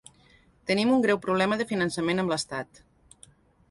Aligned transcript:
Tenim 0.71 0.93
un 0.95 1.05
greu 1.05 1.21
problema 1.27 1.61
de 1.61 1.69
finançament 1.75 2.25
amb 2.25 2.35
l’estat. 2.37 2.85